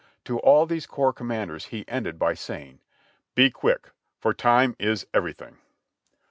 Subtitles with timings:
[0.25, 2.79] To all these corps commanders he ended by saying:
[3.35, 5.59] "Be quick, for time is everything."